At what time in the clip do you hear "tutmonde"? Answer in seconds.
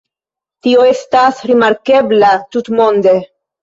2.53-3.19